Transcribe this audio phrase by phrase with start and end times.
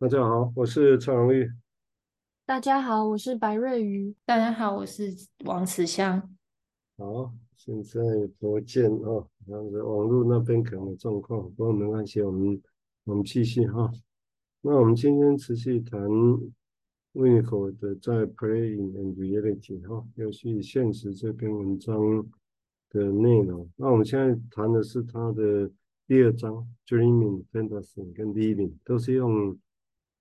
[0.00, 1.52] 大家好，我是蔡荣玉。
[2.46, 4.14] 大家好，我是白瑞瑜。
[4.24, 6.34] 大家好，我是王慈香。
[6.96, 8.00] 好，现在
[8.38, 12.62] 不见啊，然后网络那边可能有状况，不过没关系，我们
[13.04, 13.92] 我们继续哈。
[14.62, 16.00] 那我们今天持续谈
[17.12, 22.26] Winnicott 的在 Playing and Reality 哈，游戏现实这篇文章
[22.88, 23.68] 的内容。
[23.76, 25.70] 那我们现在谈的是他的
[26.06, 29.58] 第二章 Dreaming、Fantasy 跟 Living 都是用。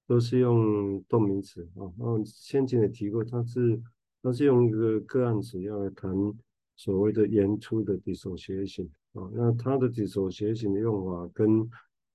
[0.09, 3.79] 都是用动名词啊，然后先前也提过，它是
[4.23, 6.11] 它是用一个个案词要来谈
[6.75, 11.69] 所谓的原初的几所写型啊，那它的几所写型的用法跟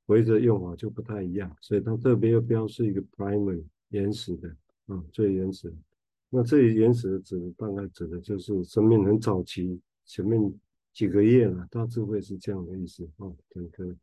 [0.07, 4.49] 回的用法就不太一样，所以它特别要标示一个 primary 原始的
[4.87, 5.77] 啊，最原始的。
[6.31, 10.53] 那这里原始的指的大概指的就是生命很早期，前面
[10.93, 13.95] 几个月了，大致会是这样的意思啊，整个。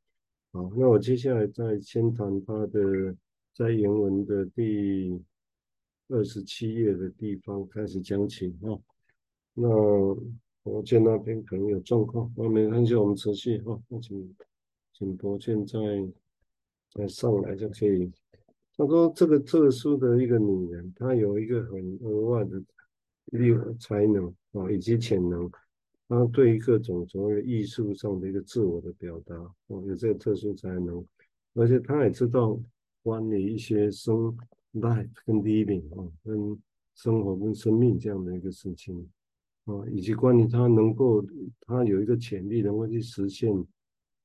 [0.53, 3.14] 好，那我接下来再先谈它的。
[3.54, 5.22] 在原文的第
[6.08, 8.80] 二十七页的地方开始讲起啊，
[9.53, 9.67] 那
[10.64, 14.36] 博建那边可能有状况，我没关系，我们持续哈，那请
[14.94, 15.80] 请博建再
[16.94, 18.09] 再上来就可以。
[18.78, 22.58] 他说这个特殊的一个女人，她有一个很额外的
[23.25, 25.52] 力才能啊，以及潜能，
[26.08, 29.36] 她对于各种所谓艺术上的一个自我的表达
[29.68, 31.06] 哦，有这个特殊才能，
[31.53, 32.58] 而且她也知道。
[33.03, 34.35] 关于一些生
[34.73, 36.59] life 跟 living 啊，跟
[36.94, 39.09] 生活跟生命这样的一个事情
[39.66, 41.23] 啊，以及关于他能够，
[41.61, 43.52] 他有一个潜力能够去实现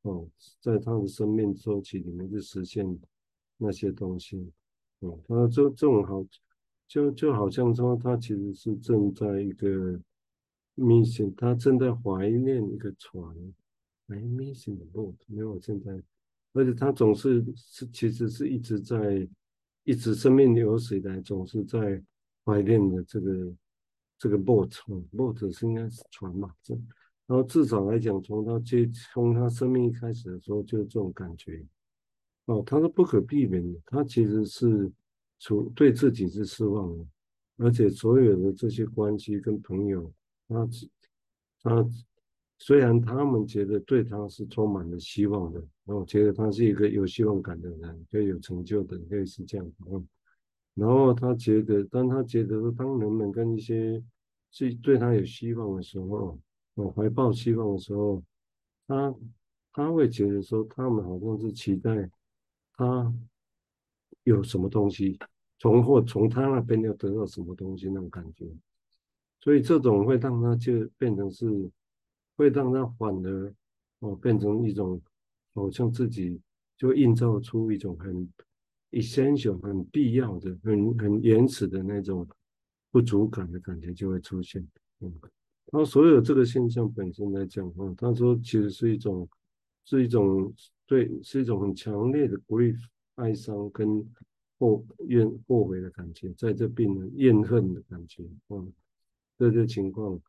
[0.03, 0.29] 哦，
[0.61, 2.87] 在他的生命周期里面去实现
[3.57, 4.53] 那些东西
[5.01, 6.25] 哦，他这这种好，
[6.87, 9.99] 就就好像说他其实是正在一个
[10.77, 13.25] mission，他正在怀念一个船，
[14.09, 16.03] 哎，mission 的 boat，没有现在。
[16.57, 19.29] 而且他总是是，其实是一直在，
[19.85, 22.03] 一直生命流水来，总是在
[22.47, 23.55] 怀念的这个
[24.19, 26.51] 这个 boat，boat 是应该是船嘛？
[26.63, 26.75] 这，
[27.27, 31.63] 然后至少来讲，从他接从他生命一开始的时候，就这种感觉。
[32.47, 34.91] 哦，他是不可避免的，他其实是
[35.39, 37.07] 处对自己是失望的，
[37.59, 40.11] 而且所有的这些关系跟朋友，
[40.49, 40.67] 他
[41.63, 41.87] 他。
[42.59, 49.73] 虽然他们觉得对他是充满了希望的，然后觉得他是一个有希望感的人，可以有成就的，可以是这样。
[49.91, 50.09] 嗯，
[50.75, 54.03] 然后他觉得，当他觉得说，当人们跟一些
[54.51, 56.39] 是对他有希望的时候，
[56.75, 58.23] 哦，怀抱希望的时候，
[58.89, 59.15] 他
[59.73, 62.11] 他会觉得说，他们好像是期待
[62.73, 63.15] 他
[64.25, 65.19] 有什么东西，
[65.59, 68.47] 从或从他那边要得到什么东西那种感觉，
[69.43, 71.71] 所以这种会让他就变成是。
[72.37, 73.55] 会让他反而
[74.01, 75.01] 哦变成一种，
[75.55, 76.41] 好像自己
[76.77, 78.29] 就映照出一种很
[78.91, 82.29] essential、很必要的、很很原始的那种
[82.91, 84.67] 不足感的感觉就会出现。
[85.01, 85.13] 嗯，
[85.73, 89.29] 然后所有这个现象本身来讲，啊，他说其实是一种
[89.85, 90.53] 是一种
[90.87, 92.79] 对，是一种很强烈的 grief
[93.17, 94.07] 哀伤跟
[94.59, 98.73] 后怨后悔的感觉，在这病人怨恨的感觉，嗯，
[99.39, 100.21] 这个情况。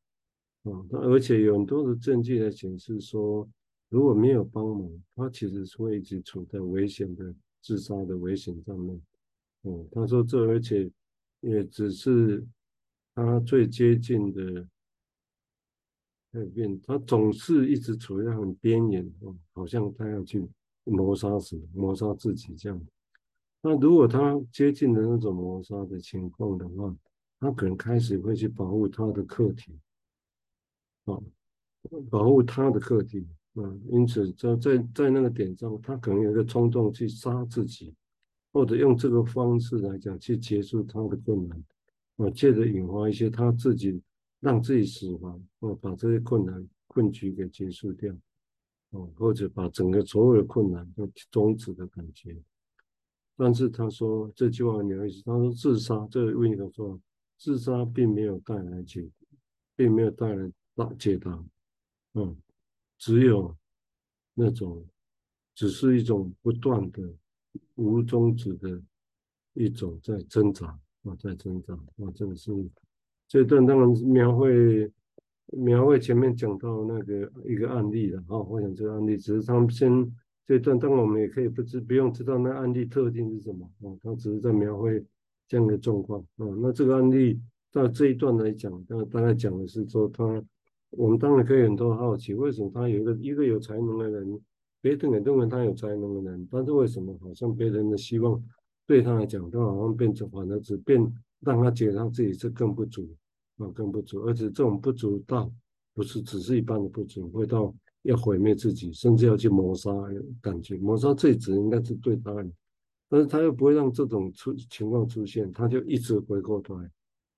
[0.72, 3.48] 啊，而且有很多的证据来显示说，
[3.90, 9.02] 如果没有帮忙，他其实是会一直处在危险的自杀的危险上面。
[9.64, 10.90] 哦，他说这而且
[11.42, 12.46] 也只是
[13.16, 14.68] 他最接近的
[16.32, 20.48] 改变，他总是一直处在很边缘，哦，好像他要去
[20.84, 22.88] 谋杀死、谋杀自己这样。
[23.62, 26.96] 那如果他接近的那种谋杀的情况的话，
[27.40, 29.78] 他可能开始会去保护他的客体。
[31.08, 31.24] 啊，
[32.10, 37.96] 保护他的课题啊，因此在在在那个点上，他可能有一个冲动去杀自己，
[38.52, 41.64] 或者用这个方式来讲去结束他的困难
[42.18, 44.02] 啊，借着引发一些他自己
[44.40, 48.14] 让自己死亡啊，把这些困难困局给结束掉
[48.92, 52.38] 啊，或者把整个所有的困难都终止的感觉。
[53.38, 57.00] 但是他说这句话很有意思，他说自杀，这个问题说
[57.38, 59.12] 自杀并没有带来结果，
[59.76, 60.52] 并没有带来。
[60.78, 61.44] 大解答，
[62.14, 62.38] 嗯，
[63.00, 63.58] 只有
[64.36, 64.86] 那种，
[65.56, 67.02] 只是一种不断的、
[67.74, 68.80] 无终止的
[69.56, 70.68] 一种在挣扎
[71.02, 72.52] 啊，在挣扎啊，这个是
[73.28, 74.92] 这段当然描绘
[75.48, 79.90] 描绘前面讲到那个一个案例了啊，我想这个案例只是他们先
[80.46, 85.04] 这段，当然我们也可以不知不用知道那案例特定是什么啊，他只是在描绘
[85.48, 86.46] 这样的状况啊。
[86.62, 87.42] 那这个案例
[87.72, 90.46] 到这一段来讲，那大概讲的是说他。
[90.92, 94.40] 我们当然可以很多好奇，为什么他有一个一个有才能的人，
[94.82, 98.42] 别人也认为他有才能的人，但是为什么好像别人的希望
[98.86, 101.02] 对他来讲，都好像变成反而只变
[101.42, 103.08] 让他觉得他自己是更不足
[103.58, 105.52] 啊，更不足，而且这种不足到
[105.94, 107.74] 不是只是一般的不足，会到
[108.04, 109.92] 要毁灭自己，甚至要去谋杀，
[110.42, 110.78] 感觉。
[110.78, 112.54] 谋杀这一指应该是对他人，
[113.10, 116.90] 但是他又不会让这种出情况出现，他就一直回过头来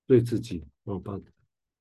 [0.06, 1.18] 对自己啊，把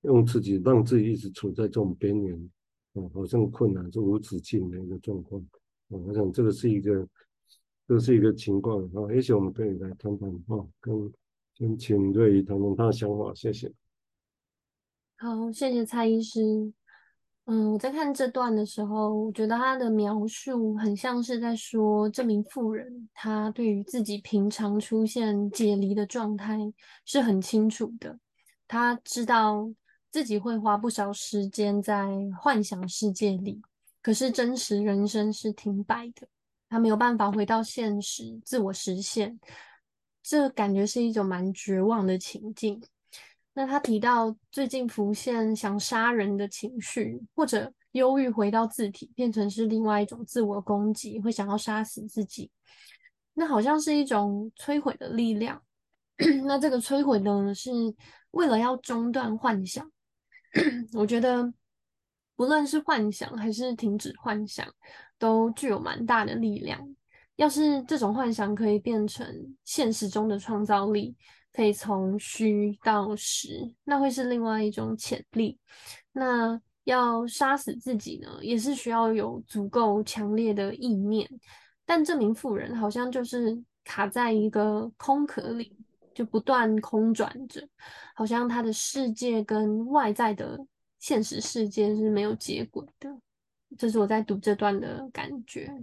[0.01, 2.49] 用自己让自己一直处在这种边缘
[2.93, 5.41] 啊，好像困难是无止境的一个状况
[5.89, 7.07] 啊，我想这个是一个，
[7.87, 11.11] 这是一个情况啊，也许我们可以来谈谈啊，跟
[11.55, 13.71] 先请瑞怡谈谈他的想法，谢谢。
[15.17, 16.71] 好，谢谢蔡医师。
[17.45, 26.59] 嗯，我在看这段的时候，我觉得他的描述很像是在说，这名妇人她对于自己平常出现解离的状态
[27.05, 28.19] 是很清楚的。
[28.67, 29.67] 她知道
[30.11, 32.07] 自己会花不少时间在
[32.39, 33.61] 幻想世界里，
[34.01, 36.27] 可是真实人生是停摆的，
[36.67, 39.39] 他没有办法回到现实自我实现。
[40.23, 42.81] 这感觉是一种蛮绝望的情境。
[43.53, 52.49] 那他提到最近浮现想杀人的情绪，或者忧郁回到自体，变成是另外一种自我攻击，会想要杀死自己。
[53.33, 55.61] 那好像是一种摧毁的力量。
[56.45, 57.71] 那这个摧毁呢，是
[58.31, 59.89] 为了要中断幻想。
[60.93, 61.53] 我觉得，
[62.35, 64.67] 不论是幻想还是停止幻想，
[65.17, 66.79] 都具有蛮大的力量。
[67.35, 71.15] 要是这种幻想可以变成现实中的创造力。
[71.51, 75.57] 可以从虚到实，那会是另外一种潜力。
[76.11, 81.27] 那要杀死自己呢，也是需要有足够强烈的意念。
[81.87, 85.75] 但这名妇人好像就是卡在一个空壳里，
[86.19, 87.65] 就不断空转着，
[88.13, 90.59] 好像他的世界跟外在的
[90.99, 93.17] 现实世界是没有接轨的。
[93.77, 95.73] 这是我在读这段的感觉。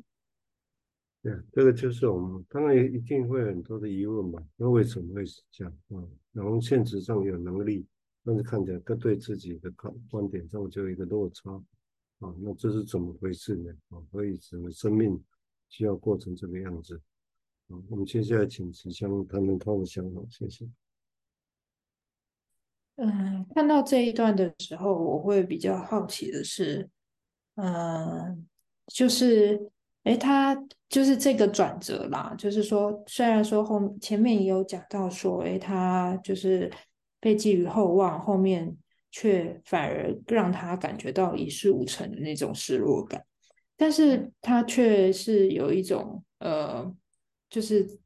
[1.23, 6.05] 对，这个就是我们当然一定会有很多的疑问嘛，那为什么会是这样啊？
[6.33, 7.87] 然后现实上有能力，
[8.23, 11.51] 但是看起来他对自己的观观点上就有一个落差
[12.19, 13.73] 啊，那这是怎么回事呢？
[13.89, 15.19] 啊，所以整个生命
[15.71, 17.01] 需要过成这个样子
[17.69, 17.79] 啊。
[17.91, 20.67] 我们接下来请慈香谈谈他的想法，谢谢。
[22.97, 26.89] 嗯，看到这一段的时候，我会比较好奇的是，
[27.57, 28.47] 嗯，
[28.87, 29.71] 就是。
[30.07, 30.55] 诶，他
[30.89, 36.71] 就是这个转折啦，就是说，虽然说后前面也有讲到说，诶，他就是
[37.19, 38.73] 被寄予厚望，后面
[39.11, 43.27] 却反而让他感觉到一事无成的那种失落感，
[43.77, 46.95] 但是他却是有一种呃，
[47.49, 47.99] 就是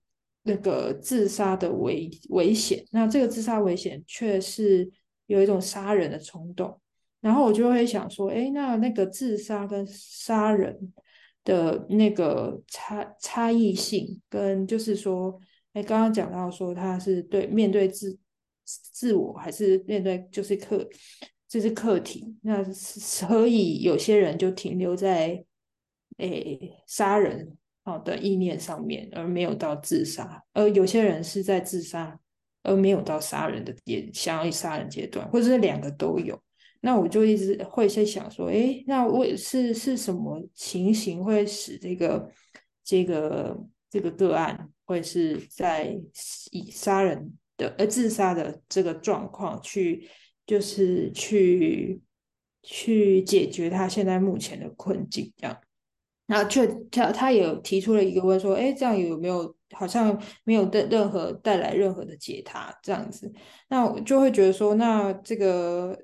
[0.42, 4.90] 那个自杀的危危险，那这个自杀危险却是
[5.26, 6.80] 有一种杀人的冲动，
[7.20, 10.92] 然后我就会想说，诶，那那个自杀跟杀人。
[11.42, 15.40] 的那个差差异性，跟就是说，
[15.72, 18.16] 哎，刚刚讲到说他是对面对自
[18.92, 20.86] 自我，还是面对就是课，
[21.48, 22.36] 这是课题。
[22.42, 25.42] 那所以有些人就停留在
[26.18, 26.28] 哎
[26.86, 32.18] 杀人好的意念上面，而没有到自杀；而有些人是在自杀，
[32.62, 36.40] 而没有到杀人的也想要杀人阶段，或者是两个都有。
[36.82, 42.30] 那我就一直会在想说，诶，那为是是什么情形会使这个
[42.82, 43.58] 这个
[43.90, 45.94] 这个个案会是在
[46.50, 50.08] 以杀人的呃自杀的这个状况去，
[50.46, 52.00] 就是去
[52.62, 55.60] 去解决他现在目前的困境这样。
[56.30, 63.30] 那却他他也提出了一个问说，诶，这样有没有好像没有带任何带来任何的解答这样子？
[63.68, 65.98] 那我就会觉得说，那这个。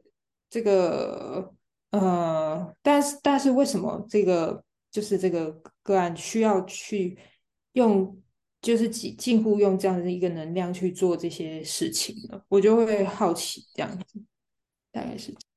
[0.48, 1.52] 这个
[1.90, 5.50] 呃，但是但是为什么这个就是这个
[5.82, 7.18] 个案需要去
[7.72, 8.16] 用，
[8.62, 12.40] 就是近近乎用这样的一个能量去做这些事情呢？
[12.48, 14.22] 我就会好奇这样子，
[14.92, 15.55] 大概是这样。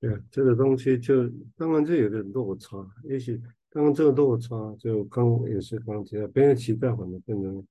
[0.00, 3.40] 对，这个东西就当然就有个落差，也许
[3.70, 7.64] 刚刚这个落差就刚也是刚提到，别人期待反而变成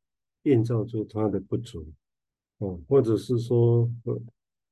[0.43, 1.86] 映照出他的不足，
[2.60, 4.22] 哦，或者是说呃。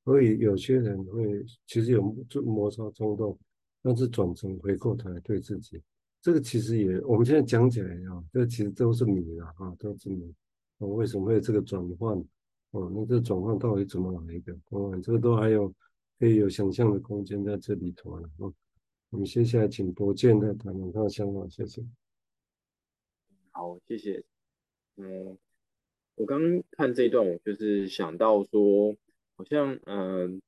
[0.04, 3.36] 所以有些人会其实有就摩擦冲动，
[3.82, 5.82] 但是转成回过头来对自己，
[6.22, 10.32] 这个其实也我们现在讲起来啊，这其实都是谜了啊，都是谜。
[10.78, 12.16] 哦，为什么会有这个转换？
[12.70, 14.56] 哦，那这转换到底怎么来的？
[14.68, 15.74] 哦，这个都还有
[16.18, 18.30] 可以有想象的空间在这里头了。
[18.38, 18.52] 哦，
[19.10, 21.84] 我们接下来请博建再谈谈他的想法，谢谢。
[23.50, 24.24] 好，谢谢。
[24.96, 25.36] 嗯，
[26.14, 28.96] 我刚看这一段，我就是想到说。
[29.38, 30.40] 好像嗯，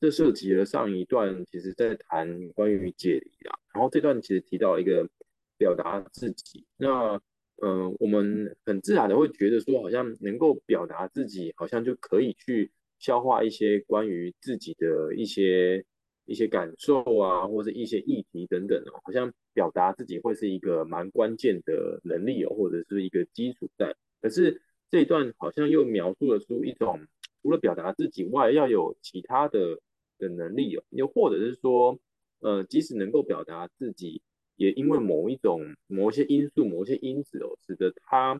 [0.00, 3.58] 这涉及了上一段，其实在谈关于解离啊。
[3.74, 5.10] 然后这段其实提到一个
[5.58, 6.64] 表达自己。
[6.76, 7.20] 那
[7.56, 12.70] 嗯、我们很自然的会觉得说，好像能够表达自己，好像就可以去
[13.02, 15.84] 消化一些关于自己的一些
[16.24, 23.94] 一些感受啊，或者一些议题等等哦，好像表达自己会是一个蛮关键的能力哦，或者是一个基础在。
[24.22, 26.98] 可是这一段好像又描述了出一种，
[27.42, 29.78] 除了表达自己外，要有其他的
[30.18, 31.98] 的能力哦，又或者是说，
[32.38, 34.22] 呃，即使能够表达自己。
[34.56, 38.38] 也因为某一种、某一些因素、某一些因子哦，使得他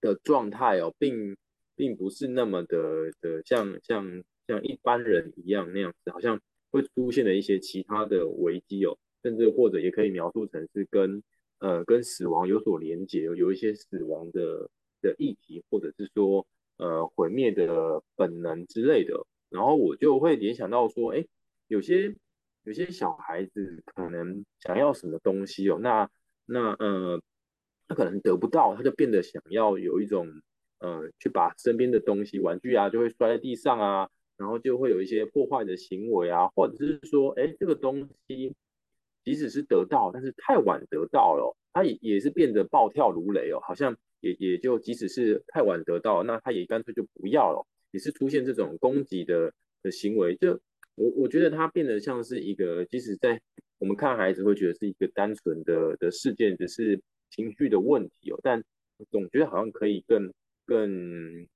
[0.00, 1.34] 的状态哦，并
[1.76, 6.40] 并不是那么的的像像像一般人一样那样子，好像
[6.70, 11.22] 会出现了一些其他的危机哦，甚至或者也可以描述成是跟
[11.58, 16.46] 呃跟死亡有所连结，有一些死亡的的议题，或者是说
[16.78, 19.26] 呃毁灭的本能之类的。
[19.50, 21.24] 然后我就会联想到说，哎，
[21.68, 22.14] 有些。
[22.66, 26.08] 有些小孩子可能想要什么东西哦，那
[26.46, 27.20] 那呃，
[27.86, 30.26] 他可能得不到，他就变得想要有一种
[30.84, 38.54] 呃，去把身边的东西、玩具啊，就会摔在地上啊，然后就会有一些破坏的行为啊，或者是说，哎，这个东西
[39.24, 50.60] 即使是得到，但是太晚得到了，他也也是变得暴跳如雷哦，好像也也就即使是太晚得到，那他也干脆就不要了，也是出现这种攻击的的行为，就。
[50.96, 53.40] 我我觉得它变得像是一个，即使在
[53.80, 58.62] 我们看孩子会觉得是一个单纯的的事件，只是情绪的问题哦，但
[59.10, 60.32] 总觉得好像可以更
[60.64, 61.46] 更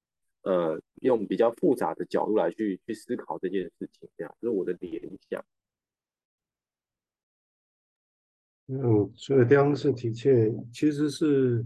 [0.42, 5.44] 呃用比较复杂的角度来去去思考这件事情，这样这是我的联想。
[8.66, 11.64] 嗯，所以这样是的确，其实是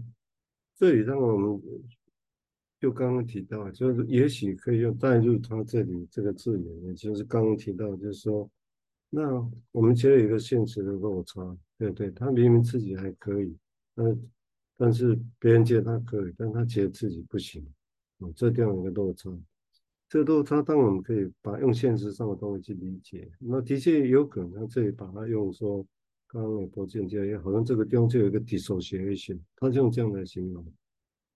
[0.75, 1.61] 这里让我们。
[2.79, 8.51] 就刚刚提到，就是也许可以用带入他这里这个字眼，也就是刚刚提到，就是说，
[9.09, 9.21] 那
[9.71, 12.11] 我们其实有一个现实的落差，对对？
[12.11, 13.55] 他明明自己还可以，
[13.95, 14.05] 但
[14.77, 17.65] 但是别人觉得他可以，但他觉得自己不行，
[18.19, 19.29] 哦，这这样一个落差，
[20.09, 25.85] 这个落差当然我们可以把用现实上的东西去理解，那的确有可能他这里把它用说，
[26.27, 30.65] 刚刚也不见解，好像这个地方就有一个 dissociation，他就用这样来形容。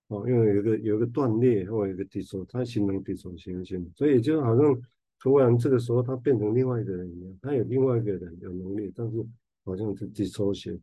[0.08, 4.82] 哦，因为有一个有一个断裂，或有一个 disso，它形成 dissociation，所以就好像
[5.20, 9.18] 突然这个时候他变成另外一个人一样，他有另外一个人有能力，但是
[9.66, 10.80] 好像是 dissociation。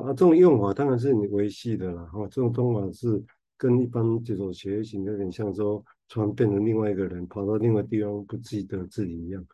[0.00, 3.22] 啊，这种用法当然是你维系的啦，哈，这种方法是
[3.56, 9.46] 跟一般这种学习有点像说，突然变成另外一个人，跑到另外地方不记得自己一样。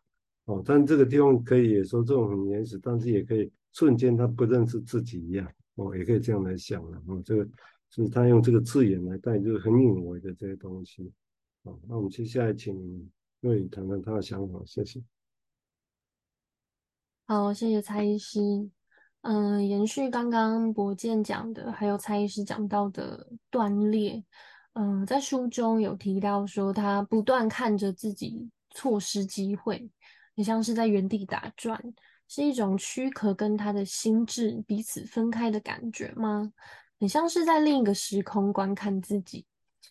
[0.45, 5.47] 哦，但这个地方可以也说这种很原始，但是也可以瞬间他不认识自己一样。
[5.75, 7.47] 哦，也可以这样来想了，哦，这个。
[7.93, 11.11] 是他用这个字眼来带，就是很隐微的这些东西。
[11.65, 15.03] 好，那我们接下来请若雨谈谈他的想法，谢谢。
[17.27, 18.71] 好，谢谢蔡医师。
[19.21, 24.23] 嗯、延续刚刚博建讲的，还有蔡医师讲到的断裂。
[24.73, 29.89] 嗯、在书中有提到说，他不断看着自己错失机会，
[30.35, 31.79] 也像是在原地打转，
[32.27, 36.51] 是一种躯壳跟他的心智彼此分开的感觉吗？
[36.99, 39.45] 很像是在另一个时空观看自己。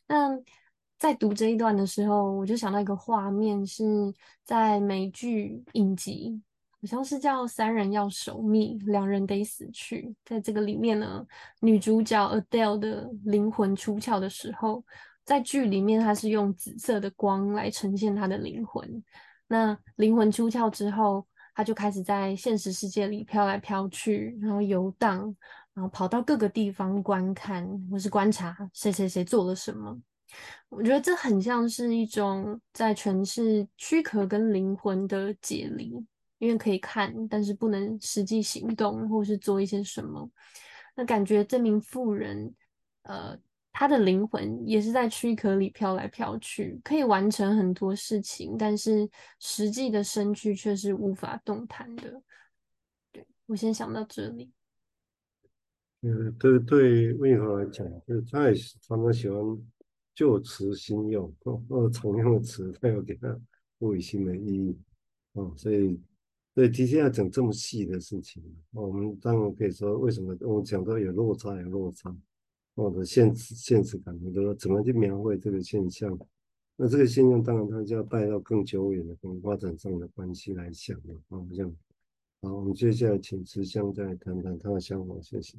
[0.06, 0.30] 那
[0.98, 3.84] 在读这一段的时候，我就想到一个画面，是
[4.44, 6.40] 在美剧影集，
[6.80, 10.02] 好像是叫《三人要守密，两人得死去》。
[10.24, 11.26] 在这个里面呢，
[11.60, 14.82] 女主角 Adele 的灵魂出窍的时候，
[15.24, 19.02] 在剧里面她是用紫色的光来呈现她的灵魂。
[19.48, 25.34] 那灵魂出窍之后，她就开始在现实世界里飘来飘去，然后游荡。
[25.72, 29.96] 然后跑到各个地方观看，或是观察谁谁谁做了什么。
[30.68, 36.04] 我觉得这很像是一种在诠释躯壳跟灵魂的解离，
[36.40, 40.28] 因为可以看，但是不能实际行动或是做一些什么。
[40.96, 42.52] 那感觉这名妇人，
[43.02, 43.38] 呃，
[43.72, 52.22] 她的灵魂也是在躯壳里飘来飘去，可以完成很多事情，但是实际的身躯却是无法动弹的。
[53.12, 54.50] 对，我先想到这里。
[56.00, 59.38] 呃，对对，魏华来讲，就是他也常常喜欢
[60.14, 63.38] 旧词新用，或，哦，常用的词，他要给他
[63.78, 64.78] 赋予新的意义，
[65.32, 66.00] 哦，所以，
[66.54, 68.42] 所以的确要讲这么细的事情，
[68.72, 72.14] 我们当然可以说，为什么我们讲到有落差，有落差，
[72.74, 76.18] 或者现实现实感，就是说怎么去描绘这个现象，
[76.76, 81.76] 那这个现象当然它就要带到更久远的、跟发展上的关系来想了，啊，这样，
[82.42, 85.56] 好，我们接下来请慈香再谈谈他的想法，谢谢。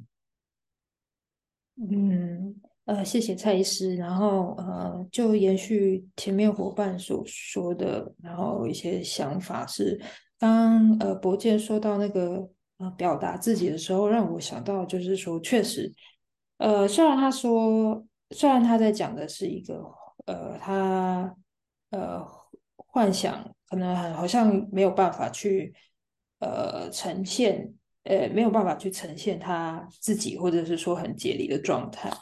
[1.76, 3.96] 嗯，呃，谢谢蔡医师。
[3.96, 9.98] 然后，呃，就延续前面伙伴所说的，然后一些想法是，
[10.42, 15.94] 当呃博建说到那个呃表达自己的时候，让我想到就是说，确实，
[16.58, 19.84] 呃，虽然他说，虽然他在讲的是一个，
[20.26, 21.32] 呃，他
[21.90, 22.26] 呃
[22.74, 25.72] 幻想可能很好像没有办法去
[26.40, 27.72] 呃呈现，
[28.02, 32.12] 呃没有办法去呈现他自己，或者是说很解离的状态，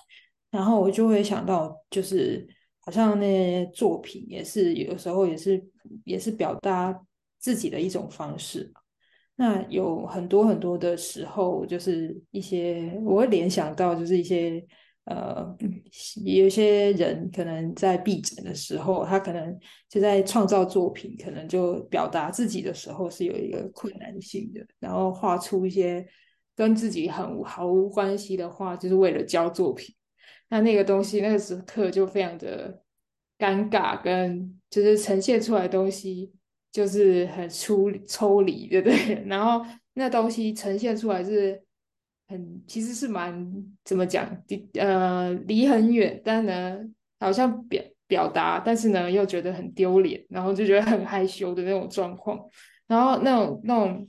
[0.51, 2.47] 然后我就会想到，就是
[2.81, 5.65] 好像那些作品也是有时候也是
[6.05, 7.01] 也是表达
[7.41, 8.73] 自己的一种方式。
[9.35, 14.63] 那有很多很多的时候，就是一些我会联想到，就是一些
[15.05, 15.57] 呃，
[16.27, 26.07] 有些人可能在闭诊的时候，他可能就在创造作品，可能就表达自己的时候是有一个困难性的，然后画出一些
[26.55, 29.95] 跟自己很毫无关系的画，就是为了交作品。
[30.51, 32.83] 那那个东西，那个时刻就非常的
[33.39, 36.35] 尴尬，跟就是呈现出来东西。
[36.73, 39.23] 就是很抽抽离，对不对？
[39.27, 41.61] 然后那东西呈现出来是
[42.29, 43.51] 很，其实是蛮
[43.85, 44.25] 怎么讲？
[44.75, 46.79] 呃，离很远，但呢，
[47.19, 52.39] 好像表表达，但是呢，又觉得很丢脸，然后就觉得很害羞的那种状况。
[52.87, 54.09] 然后那种那种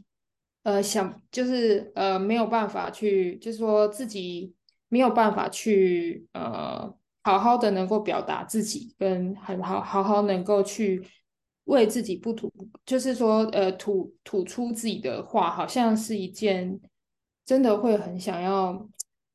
[0.64, 4.54] 呃，想就是呃，没有办法去，就是说自己
[4.90, 11.04] 没有办法去呃，好好的能够表达自己，跟很好好好能够去。
[11.72, 12.52] 为自己不吐，
[12.86, 16.78] 就是说，呃，吐吐出自己的话，好像是一件
[17.46, 18.88] 真的会很想要，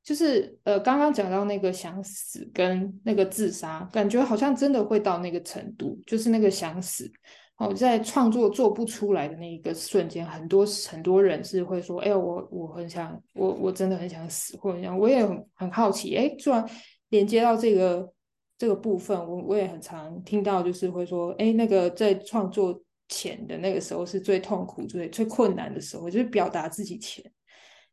[0.05, 7.11] 就是呃，刚刚讲到那个想死跟那个自杀，感觉好像真的会到那个程度，就是那个想死。
[7.57, 16.63] 哦，在创作做不出来的那一个瞬间，很多很多人是会说，哎，我我很想，我我真的很想死，或者这样，我也很很好奇，哎，突然
[17.09, 18.13] 连接到这个。
[18.59, 27.25] 这个部分，我我也很常听到，就是会说，哎，那个在创作前的那个时候是最痛苦、最最困难的时候，就是表达自己前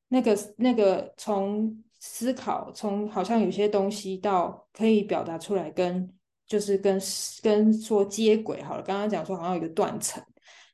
[0.07, 6.09] 那个那个从思考，从好像有些东西到可以表达出来跟，
[6.47, 6.99] 就是跟
[7.41, 8.83] 跟说接轨好了。
[8.83, 10.23] 刚刚讲说好像有个断层，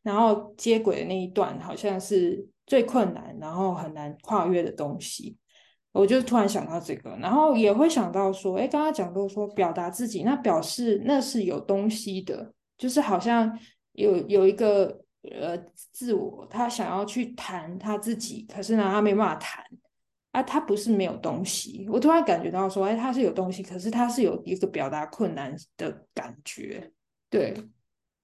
[0.03, 5.37] 然后接轨的那一段好像是最困难，然后很难跨越的东西。
[5.91, 13.57] 我就突然想到这个，然后也会想到说，哎，刚刚讲到说表达自己，那表示那是有东西的，就是好像
[13.93, 15.57] 有有一个呃
[15.91, 19.65] 自我，他想要去谈他自己，可是呢，他没办法谈，
[20.31, 21.87] 啊，他不是没有东西。
[21.89, 26.91] 我突然感觉到说，哎，他是有东西，可是他是有一个表达困难的感觉，
[27.31, 27.53] 对，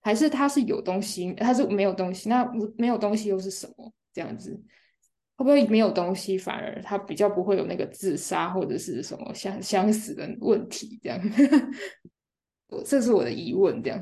[0.02, 2.48] 还是他是有东西，他是没有东西，那
[2.78, 3.92] 没有东西又是什么？
[4.14, 4.62] 这样子。
[5.38, 10.98] 会不会没有东西，反而他比较不会有那个自杀或者是什么相相死的问题？
[11.04, 11.20] 这样，
[12.86, 13.84] 这是我的疑问。
[13.84, 14.00] 这样，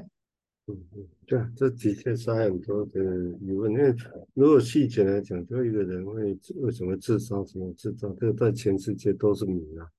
[0.67, 3.01] 嗯嗯，对，这的确是很多的
[3.41, 3.71] 疑问。
[3.71, 3.95] 因为
[4.35, 9.89] 如果细节来讲，就一个人会为什么自杀，什么自杀，这个在全世界都是谜啊。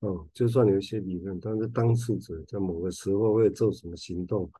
[0.00, 4.50] 哦，就算有一些理论，但是当事者在某个时候会做什么行动，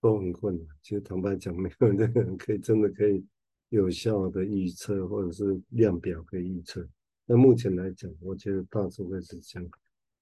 [0.00, 0.66] 都很困难。
[0.82, 3.24] 其实坦白讲，没有那个人可以真的可以。
[3.70, 6.86] 有效的预测或者是量表可以预测，
[7.24, 9.70] 那目前来讲，我觉得大致会是这样。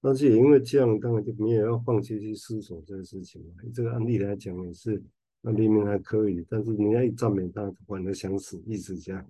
[0.01, 3.63] 但是也因为这样，当然就没有要放弃去思索这个事情嘛。
[3.73, 5.03] 这个案例来讲也是，
[5.41, 9.25] 那明明还可以，但是人家一赞美他，反而想死，一直这样，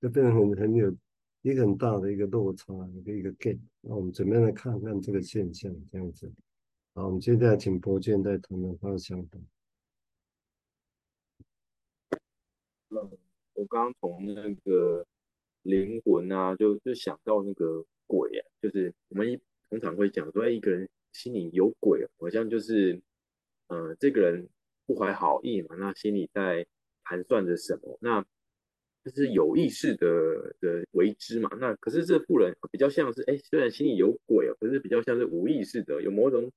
[0.00, 0.94] 就变成很很有
[1.40, 3.58] 一个很大的一个落差，一个一个 gap。
[3.80, 5.74] 那我们怎么样来看看这个现象？
[5.90, 6.30] 这样子。
[6.94, 9.38] 好，我们接下来请博建再谈谈他的想法。
[13.54, 15.04] 我刚刚从那个
[15.62, 19.38] 灵魂啊，就就想到那个鬼啊，就是我们一
[19.68, 23.00] 通常会讲说，一个人心里有鬼，好像就是，
[23.68, 24.48] 呃，这个人
[24.86, 26.66] 不怀好意嘛，那心里在
[27.04, 28.24] 盘算着什么，那
[29.04, 31.50] 就是有意识的的为之嘛。
[31.60, 36.50] 那可是这妇人比较像是，哎，虽然心里有鬼啊，可是比较像是无意识的，有某种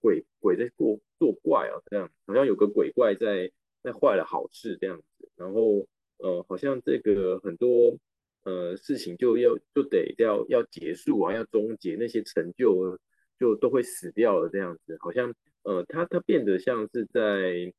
[0.00, 3.50] 鬼鬼在过作怪啊，这样好像有个鬼怪在
[3.82, 5.86] 在坏了好事这样子，然后。
[6.18, 7.98] 呃，好像这个很多
[8.44, 12.98] 呃事情就要就得要要结束啊，要终结那些成就
[13.38, 17.72] 就都会死掉了这样子，好像呃他他变得像是在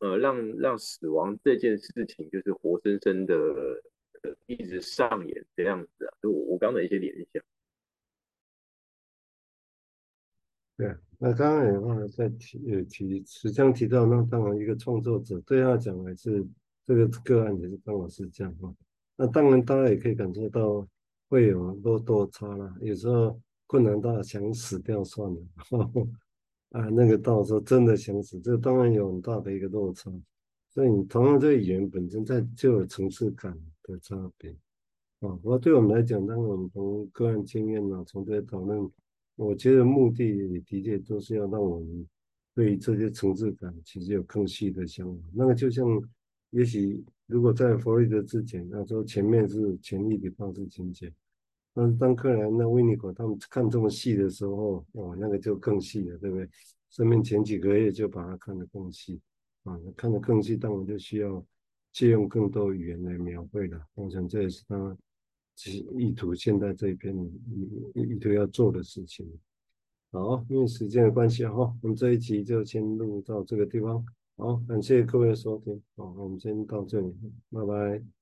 [0.00, 3.34] 呃让让死亡这件事情就是活生生的
[4.22, 7.42] 呃一直上演这样子啊，就我我刚的一些联想。
[10.76, 16.44] 对，那刚刚也忘了在提呃提，实际上提到那当然一个创作者对他讲还是。
[16.86, 18.72] 这个个案也是刚好是这样哈，
[19.16, 20.86] 那当然大家也可以感受到
[21.28, 26.08] 会有落落差啦，有时候困难到想死掉算了，呵 呵
[26.70, 30.10] 啊，那个到时候真的想死，这当然有很大的一个落差。
[30.70, 34.50] 所以你同样这个语言本身在就有层次感的差别，
[35.20, 38.88] 啊，不过对我们来讲，当然我们从个案经验呢，从这些讨论，
[39.36, 42.06] 我觉得目的的确都是要让我们
[42.54, 45.22] 对于这些层次感其实有更细的想法。
[45.32, 45.86] 那个就像，
[46.50, 51.12] 也许如果在弗洛伊德之前，那说前面是权力的方式情节，
[51.74, 56.48] 但是当克莱、那维尼果他们看这么细的时候，哦，那个就更细了，对不对？
[56.90, 59.20] 生命前几个月就把它看得更细，
[59.64, 61.44] 啊，看得更细，当然就需要
[61.92, 63.80] 借用更多语言来描绘了。
[63.94, 64.96] 我想这也是他。
[65.58, 67.16] 其意图现在这一篇
[67.94, 69.26] 意意图要做的事情。
[70.10, 74.04] 好，因为时间的关系哈，我们这一集就先录到这个地方。
[74.36, 75.82] 好，感谢各位的收听。
[75.96, 77.14] 好，那我们先到这里，
[77.50, 78.15] 拜拜。